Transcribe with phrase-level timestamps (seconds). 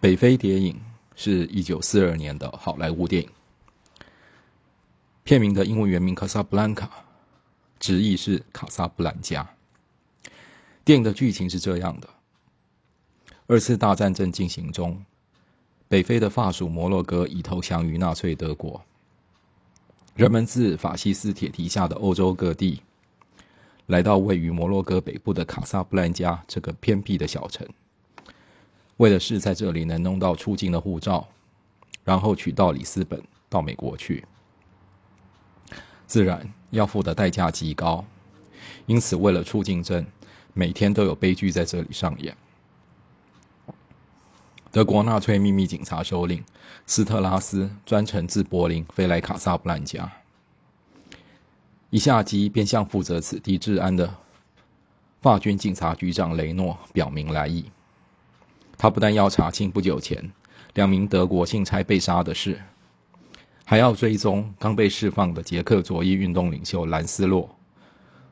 [0.00, 0.80] 北非谍影
[1.16, 3.28] 是一九四二年的好莱坞电影，
[5.24, 6.86] 片名的英文原名《卡萨布兰卡》，
[7.80, 9.44] 直译是卡萨布兰加。
[10.84, 12.08] 电影的剧情是这样的：
[13.48, 15.04] 二次大战正进行中，
[15.88, 18.80] 北非的法属摩洛哥已投降于纳粹德国，
[20.14, 22.80] 人们自法西斯铁蹄下的欧洲各地。
[23.86, 27.66] 来到位于摩洛哥北部的卡萨布兰加这个偏僻的小城，
[28.98, 31.26] 为的是在这里能弄到出境的护照，
[32.04, 34.24] 然后取到里斯本到美国去。
[36.06, 38.04] 自然要付的代价极高，
[38.86, 40.04] 因此为了出境证，
[40.52, 42.36] 每天都有悲剧在这里上演。
[44.70, 46.44] 德国纳粹秘密警察首领
[46.86, 50.10] 斯特拉斯专程自柏林飞来卡萨布兰加。
[51.90, 54.12] 一下机便向负责此地治安的
[55.22, 57.64] 法军警察局长雷诺表明来意。
[58.78, 60.32] 他不但要查清不久前
[60.74, 62.58] 两名德国信差被杀的事，
[63.64, 67.54] 还要追踪刚被释放的捷克左翼运动领袖兰斯洛，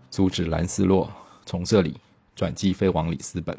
[0.08, 1.12] 阻止兰斯洛
[1.44, 1.96] 从这里
[2.34, 3.58] 转机飞往里斯本。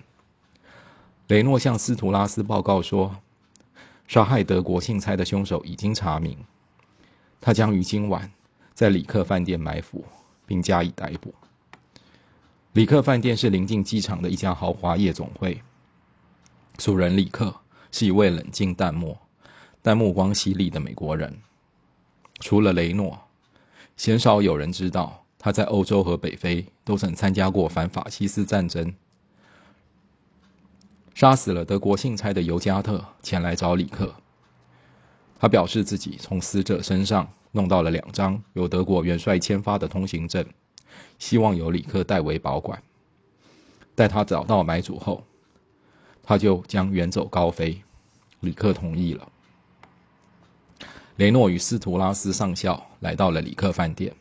[1.28, 3.14] 雷诺向斯图拉斯报告说，
[4.08, 6.38] 杀害德国信差的凶手已经查明，
[7.42, 8.32] 他将于今晚。
[8.74, 10.06] 在里克饭店埋伏，
[10.46, 11.34] 并加以逮捕。
[12.74, 15.60] 里克饭店是临近机场的一家豪华夜总会。
[16.78, 17.54] 主人里克
[17.92, 19.18] 是一位冷静淡漠
[19.82, 21.38] 但目光犀利的美国人。
[22.40, 23.20] 除了雷诺，
[23.96, 28.94] 鲜少有人知道他在欧洲和北非都曾参加过反法西斯战争。
[31.16, 34.14] 杀死了德国信差的尤加特前来找里克，
[35.40, 37.28] 他表示自己从死者身上。
[37.54, 40.46] 弄到了两张由德国元帅签发的通行证，
[41.18, 42.84] 希望由里克代为保管。
[43.96, 45.24] 待他找到买主后，
[46.28, 47.82] 他就将远走高飞。
[48.42, 49.32] 里克同意了。
[51.16, 54.14] 雷诺与斯图拉斯上校来到了里克饭店。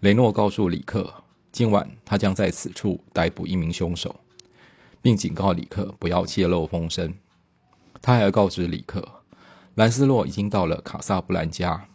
[0.00, 1.14] 雷诺告诉里克，
[1.52, 4.14] 今晚他将在此处逮捕一名凶手，
[5.00, 7.14] 并警告里克不要泄露风声。
[8.02, 9.08] 他还告知里克，
[9.76, 11.86] 兰斯洛已经到了卡萨布兰加。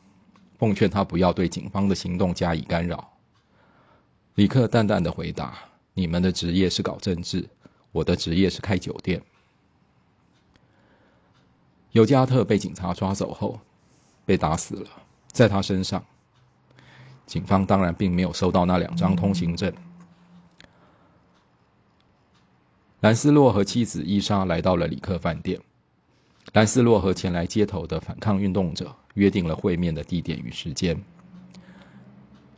[0.58, 3.12] 奉劝他不要对警方的行动加以干扰。
[4.36, 5.58] 李克淡淡的回答
[5.94, 7.48] ：“你们的职业是搞政治，
[8.00, 9.20] 我的职业是开酒店。”
[11.92, 13.60] 尤加特被警察抓走后，
[14.26, 14.90] 被打死了。
[15.28, 16.04] 在他身上，
[17.26, 19.72] 警方当然并没有收到那两张通行证。
[23.02, 25.60] 兰斯洛和妻子伊莎来到了里克饭店。
[26.54, 31.02] 兰斯洛和前来接头的反抗运动者约定了会面的地点与时间。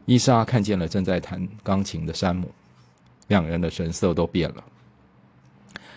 [0.05, 2.49] 伊莎看见了正在弹钢琴的山姆，
[3.27, 4.63] 两人的神色都变了。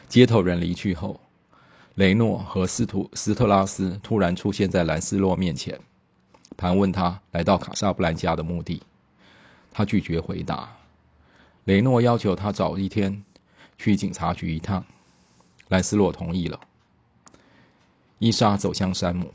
[0.08, 1.20] 接头人离去后，
[1.96, 5.78] 雷诺和斯图斯特拉斯突然出现在兰斯洛面前，
[6.56, 8.82] 盘问他来到卡萨布兰加的目的。
[9.72, 10.72] 他拒绝回答。
[11.64, 13.24] 雷诺要求他早一天
[13.76, 14.84] 去警察局一趟，
[15.68, 16.60] 兰斯洛同意了。
[18.18, 19.32] 伊莎走向山姆，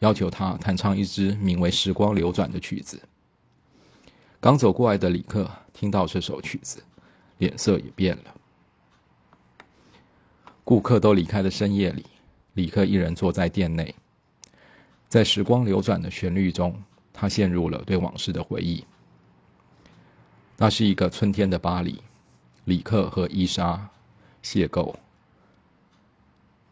[0.00, 3.00] 要求他弹唱一支名为《时光流转》的曲子。
[4.40, 6.82] 刚走过来的里克听到这首曲子，
[7.38, 8.34] 脸色也变了。
[10.66, 12.04] 顾客都离开的深夜里，
[12.54, 13.94] 里克一人坐在店内，
[15.08, 16.76] 在《时光流转》的旋律中，
[17.12, 18.84] 他陷入了对往事的回忆。
[20.56, 22.02] 那是一个春天的巴黎，
[22.64, 23.88] 里克和伊莎
[24.42, 24.92] 邂逅。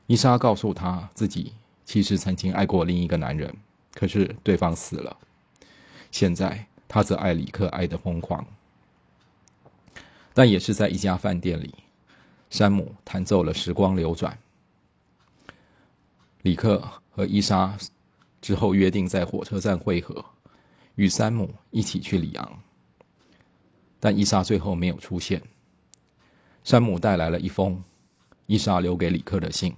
[0.08, 1.52] 伊莎告诉他自己
[1.84, 3.56] 其实曾经爱过另一个男人，
[3.94, 5.16] 可是对方死了。
[6.10, 8.44] 现在他则爱里克，爱得疯狂。
[10.32, 11.72] 但也是在一家饭店里，
[12.54, 14.38] 山姆弹奏了《时光流转》。
[16.42, 17.76] 里克和伊莎
[18.40, 20.24] 之后约定在火车站会合，
[20.94, 22.62] 与山姆一起去里昂。
[23.98, 25.42] 但伊莎最后没有出现。
[26.62, 27.82] 山姆带来了一封
[28.46, 29.74] 伊莎留给里克的信。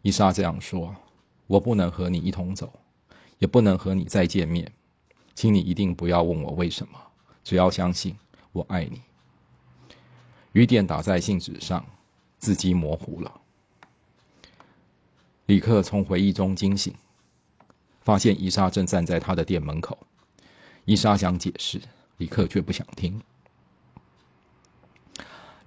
[0.00, 0.96] 伊莎这样说
[1.46, 2.72] ：“我不能和你一同走，
[3.38, 4.72] 也不能和你再见面，
[5.34, 6.98] 请你一定不要问我为什么，
[7.44, 8.16] 只要相信
[8.52, 9.02] 我爱你。”
[10.52, 11.84] 雨点打在信纸上，
[12.38, 13.40] 字迹模糊了。
[15.46, 16.94] 李克从回忆中惊醒，
[18.00, 19.98] 发现伊莎正站在他的店门口。
[20.84, 21.80] 伊莎想解释，
[22.16, 23.20] 李克却不想听。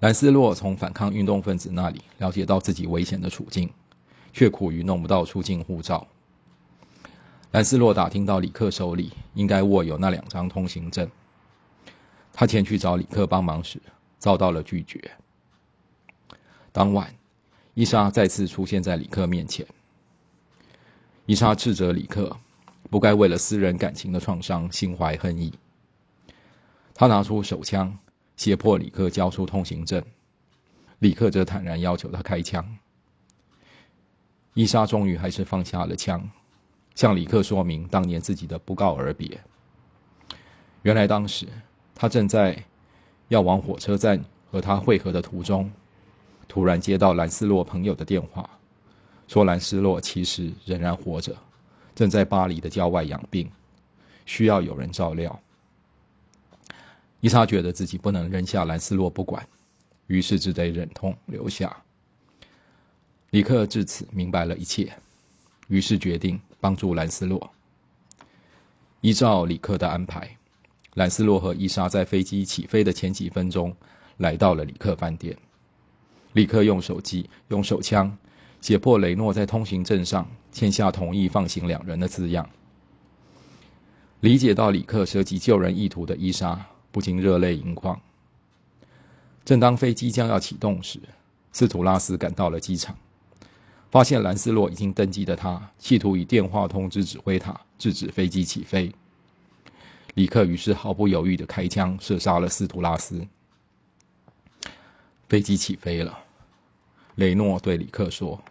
[0.00, 3.70] 兰斯洛从反抗运动分子那里了解到自己危险的处境。
[4.36, 6.06] 却苦于弄不到出境护照。
[7.52, 11.10] 兰斯洛打听到李克手里应该握有那两张通行证，
[12.34, 13.80] 他前去找李克帮忙时
[14.18, 15.10] 遭到了拒绝。
[16.72, 17.14] 当晚，
[17.74, 19.66] 伊莎再次出现在李克面前。
[21.24, 22.36] 伊莎斥责李克
[22.90, 25.52] 不该为了私人感情的创伤心怀恨意。
[26.94, 27.98] 他拿出手枪，
[28.36, 30.02] 胁迫李克交出通行证。
[31.00, 32.64] 李克则坦然要求他开枪。
[34.54, 36.30] 伊莎终于还是放下了枪，
[36.94, 39.38] 向李克说明当年自己的不告而别。
[40.82, 41.46] 原来当时
[41.94, 42.64] 他正在
[43.28, 45.70] 要往火车站和他会合的途中，
[46.46, 48.48] 突然接到兰斯洛朋友的电话，
[49.26, 51.36] 说兰斯洛其实仍然活着，
[51.94, 53.50] 正在巴黎的郊外养病，
[54.24, 55.40] 需要有人照料。
[57.20, 59.44] 伊莎觉得自己不能扔下兰斯洛不管，
[60.06, 61.76] 于是只得忍痛留下。
[63.30, 64.92] 李克至此明白了一切，
[65.66, 67.50] 于是决定帮助兰斯洛。
[69.00, 70.36] 依照李克的安排，
[70.96, 73.74] 兰斯洛和伊莎在飞机起飞的前几分钟
[74.18, 75.34] 来到了里克饭店。
[76.34, 78.14] 里克用手机、用手枪
[78.60, 82.46] 胁迫雷诺在通行证上签下同意放行两人的字样。
[84.20, 86.66] 理解到里克涉及救人意图的伊莎。
[86.92, 88.00] 不禁热泪盈眶。
[89.44, 90.98] 正当飞机将要启动时，
[91.52, 92.96] 斯图拉斯赶到了机场，
[93.90, 98.90] 发现兰斯洛已经登机的他，企图以电话通知指挥塔制止飞机起飞。
[100.16, 103.26] 李克于是毫不犹豫的开枪射杀了斯图拉斯。
[105.28, 106.18] 飞机起飞了，
[107.16, 108.42] 雷诺对李克说：“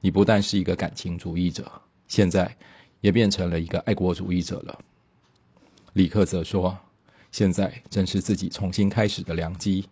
[0.00, 1.70] 你不但是一个感情主义者，
[2.06, 2.56] 现在
[3.02, 4.78] 也变成了一个爱国主义者了。”
[5.94, 6.76] 李克则说。
[7.30, 9.86] 现在正是自己重新开始的良机。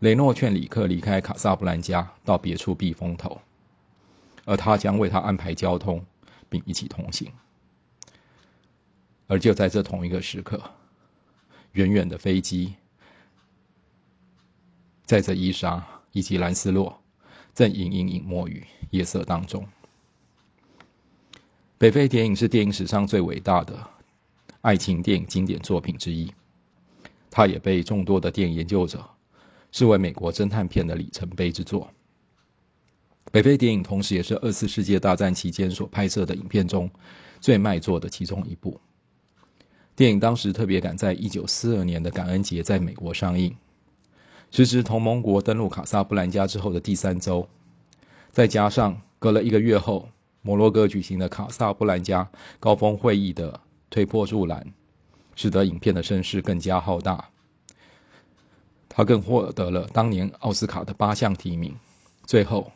[0.00, 3.40] 雷诺劝李克离开卡萨布兰加，到别处避风头，
[4.44, 6.04] 而他将为他安排交通，
[6.48, 7.30] 并一起同行。
[9.26, 10.62] 而就在这同一个时刻，
[11.72, 12.74] 远远的飞机
[15.04, 17.00] 载着伊莎以及兰斯洛，
[17.54, 19.66] 正隐隐隐没于夜色当中。
[21.78, 23.88] 北非谍影是电影史上最伟大的。
[24.60, 26.32] 爱情电影经典作品之一，
[27.28, 29.04] 它也被众多的电影研究者
[29.72, 31.90] 视为美国侦探片的里程碑之作。
[33.32, 36.88] 北非电影同时也是二次世界大战期间所拍摄的影片中
[37.40, 38.80] 最卖座的其中一部。
[39.96, 43.56] 电影当时特别赶在一九四二年的感恩节在美国上映，
[44.50, 47.48] 时值同盟国登陆卡萨布兰加之后的第三周，
[48.30, 50.08] 再加上隔了一个月后
[50.40, 52.28] 摩洛哥举行的卡萨布兰加
[52.58, 53.60] 高峰会议的。
[53.94, 54.72] 推波助澜，
[55.34, 57.28] 使得影片的声势更加浩大。
[58.88, 61.76] 他更获得了当年奥斯卡的八项提名，
[62.24, 62.72] 最后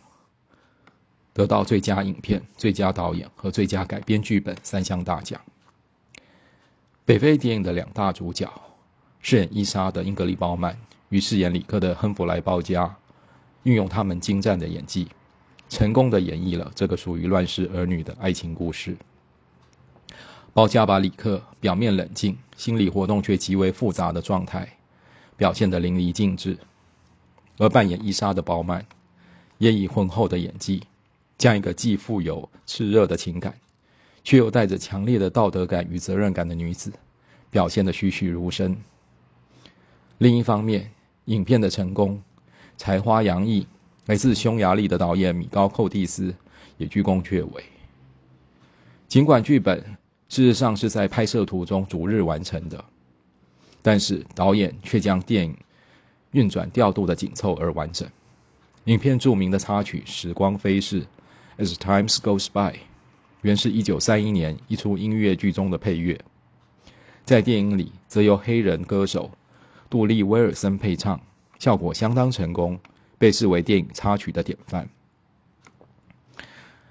[1.33, 5.41] 得到最佳影片、最佳导演和最佳改编剧本三项大奖。
[7.07, 8.53] 北非电影的两大主角，
[9.21, 10.77] 饰演伊莎的英格丽·褒曼
[11.11, 12.97] 与饰演里克的亨弗莱·鲍嘉，
[13.63, 15.07] 运用他们精湛的演技，
[15.69, 18.97] 成功的演绎了这个属于乱世儿女的爱情故事。
[20.53, 24.69] 包加把里克表面冷静、心理活动却极为复杂的状态
[25.37, 26.59] 表现得淋漓尽致，
[27.59, 28.85] 而扮演伊莎的包曼
[29.59, 30.83] 也以浑厚的演技，
[31.39, 33.55] 将一个既富有炽热的情感，
[34.27, 36.93] 却又带着强烈的道德感与责任感的女子
[37.49, 38.77] 表现得栩栩如生。
[40.19, 40.91] 另一方面，
[41.27, 42.21] 影片的成功、
[42.77, 43.65] 才华洋溢、
[44.07, 46.35] 来自匈牙利的导演米高寇蒂斯
[46.77, 47.63] 也居功厥伟，
[49.07, 49.97] 尽管剧本。
[50.29, 52.85] 事实上是在拍摄途中逐日完成的，
[53.81, 55.57] 但是导演却将电影
[56.33, 58.09] 运转调度的紧凑而完整。
[58.87, 61.03] 影片著名的插曲《时光飞逝》
[61.59, 62.81] ，As Times Goes By，
[63.43, 66.19] 原是一九三一年一出音乐剧中的配乐，
[67.25, 69.31] 在电影里则由黑人歌手
[69.89, 71.21] 杜丽威尔森配唱，
[71.59, 72.79] 效果相当成功，
[73.19, 74.89] 被视为电影插曲的典范。《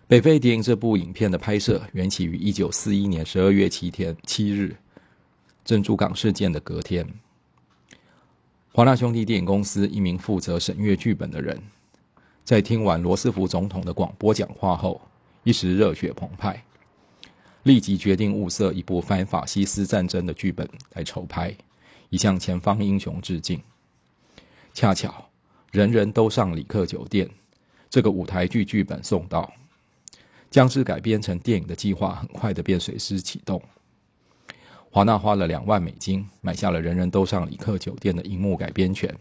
[0.08, 4.76] 北非谍影》这部影片的拍摄缘起于一九四一年十二月七天七日
[5.64, 7.08] 珍珠港事件的隔天。
[8.72, 11.60] 华纳兄弟电影公司一名负责审阅剧本的人，
[12.44, 15.02] 在听完罗斯福总统的广播讲话后，
[15.46, 16.60] 一时热血澎湃，
[17.62, 21.56] 立即决定物色一部反法西斯战争的剧本来筹拍，
[22.10, 23.62] 以向前方英雄致敬。
[24.74, 25.30] 恰巧，
[25.72, 27.30] 人人都上李克酒店，
[27.92, 29.54] 这个舞台剧剧本送到。
[30.50, 33.62] 将之改编成电影的计划很快的便随之启动。
[34.90, 39.16] 华纳花了两万美金买下了人人都上李克酒店的荧幕改编权，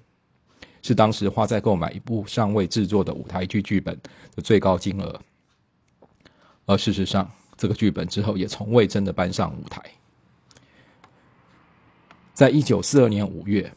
[0.81, 4.01] 是当时花在购买一部尚未制作的舞台剧剧本
[4.35, 5.21] 的最高金额。
[6.67, 9.83] 而事实上，这个剧本之后也从未真的搬上舞台。
[12.33, 13.73] 在一九四二年五月，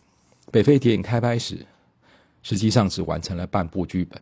[0.51, 1.65] 北非电影开拍时，
[2.41, 4.19] 实际上只完成了半部剧本。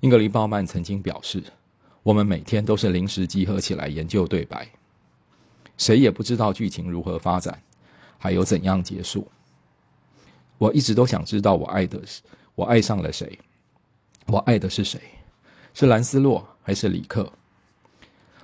[0.00, 1.42] 英格丽·鲍曼曾经表示
[2.02, 4.68] ：“我们每天都是临时集合起来研究对白，
[5.78, 7.62] 谁也不知道剧情如何发展，
[8.18, 9.26] 还有怎样结束。
[10.58, 12.20] 我一直都想知道，我爱的是
[12.54, 13.38] 我爱上了谁？
[14.26, 15.00] 我爱的是谁？
[15.72, 17.32] 是兰斯洛还是里克？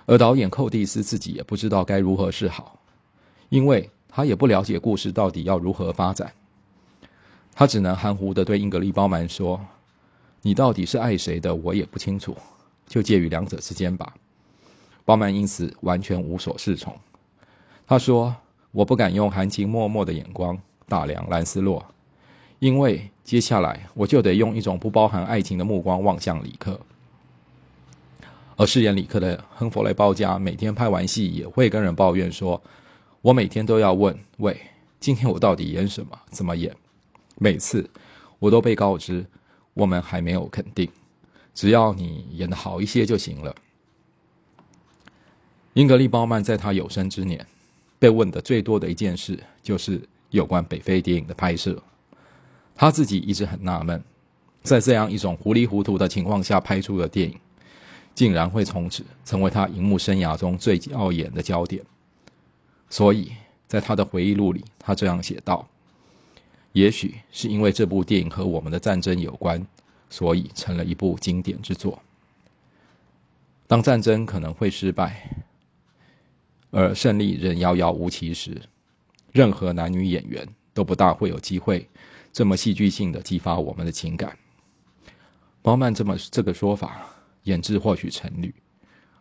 [0.06, 2.78] 而导演寇蒂斯自己也不知道该如何是好，
[3.48, 6.32] 因为他也不了解故事到底要如何发展。
[7.54, 9.60] 他只能含糊的对英格丽·褒曼说。”
[10.44, 11.54] 你到底是爱谁的？
[11.54, 12.36] 我也不清楚，
[12.88, 14.12] 就介于两者之间吧。
[15.04, 16.92] 鲍曼因此完全无所适从。
[17.86, 18.34] 他说
[18.72, 21.86] ：“我不敢用含情脉脉的眼光打量兰斯洛，
[22.58, 26.80] 因为接下来我就得用一种不包含爱情的目光望向里克。
[28.62, 32.62] 而饰演李克的亨弗雷·鲍嘉每天拍完戏也会跟人抱怨说
[33.20, 34.56] ：‘我每天都要问，喂，
[35.00, 36.16] 今天我到底演什么？
[36.30, 36.72] 怎么演？’
[37.40, 37.90] 每次
[38.38, 39.26] 我都被告知。”
[39.74, 40.88] 我们还没有肯定，
[41.54, 43.52] 只要你演的好一些就行了。
[45.72, 47.44] 英格丽·鲍曼在他有生之年
[47.98, 50.00] 被问的最多的一件事，就是
[50.30, 51.82] 有关北非电影的拍摄。
[52.76, 54.00] 他自己一直很纳闷，
[54.62, 57.36] 在这样一种糊里糊涂的情况下拍出的电影，
[58.14, 61.82] 竟然会从此成为他荧幕生涯中最耀眼的焦点。
[62.90, 63.32] 所以
[63.66, 65.66] 在他的回忆录里，他这样写道。
[66.72, 69.66] 也许是因为这部电影和我们的战争有关，
[70.08, 72.02] 所以成了一部经典之作。
[73.66, 75.30] 当战争可能会失败，
[76.70, 78.60] 而胜利仍遥遥无期时，
[79.32, 81.86] 任何男女演员都不大会有机会
[82.32, 84.36] 这么戏剧性的激发我们的情感。
[85.60, 87.06] 包曼这么这个说法，
[87.44, 88.54] 演制或许成立，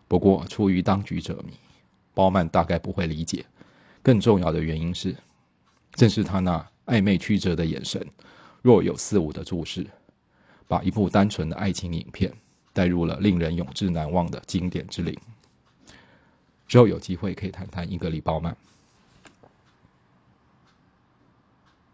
[0.07, 1.53] 不过出于当局者迷，
[2.13, 3.45] 包曼大概不会理解。
[4.01, 5.15] 更重要的原因是，
[5.93, 6.65] 正是他那。
[6.87, 8.05] 暧昧曲折的眼神，
[8.61, 9.85] 若有似无的注视，
[10.67, 12.33] 把一部单纯的爱情影片
[12.73, 15.15] 带入了令人永志难忘的经典之林。
[16.67, 18.57] 之后有机会可以谈谈英格里·褒曼。